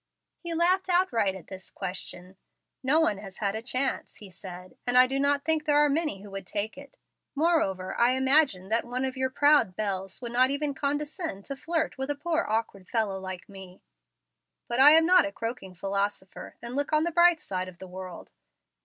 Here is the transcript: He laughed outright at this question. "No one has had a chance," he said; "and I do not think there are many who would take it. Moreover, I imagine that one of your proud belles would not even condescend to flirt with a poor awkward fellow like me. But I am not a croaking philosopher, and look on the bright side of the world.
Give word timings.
He 0.39 0.55
laughed 0.55 0.89
outright 0.89 1.35
at 1.35 1.45
this 1.45 1.69
question. 1.69 2.35
"No 2.81 2.99
one 3.01 3.19
has 3.19 3.37
had 3.37 3.53
a 3.53 3.61
chance," 3.61 4.15
he 4.15 4.31
said; 4.31 4.75
"and 4.87 4.97
I 4.97 5.05
do 5.05 5.19
not 5.19 5.43
think 5.45 5.65
there 5.65 5.77
are 5.77 5.89
many 5.91 6.23
who 6.23 6.31
would 6.31 6.47
take 6.47 6.75
it. 6.75 6.97
Moreover, 7.35 7.93
I 7.95 8.13
imagine 8.13 8.69
that 8.69 8.83
one 8.83 9.05
of 9.05 9.15
your 9.15 9.29
proud 9.29 9.75
belles 9.75 10.19
would 10.19 10.31
not 10.31 10.49
even 10.49 10.73
condescend 10.73 11.45
to 11.45 11.55
flirt 11.55 11.99
with 11.99 12.09
a 12.09 12.15
poor 12.15 12.45
awkward 12.49 12.89
fellow 12.89 13.19
like 13.19 13.47
me. 13.47 13.83
But 14.67 14.79
I 14.79 14.93
am 14.93 15.05
not 15.05 15.23
a 15.23 15.31
croaking 15.31 15.75
philosopher, 15.75 16.55
and 16.63 16.75
look 16.75 16.91
on 16.91 17.03
the 17.03 17.11
bright 17.11 17.39
side 17.39 17.67
of 17.67 17.77
the 17.77 17.85
world. 17.87 18.31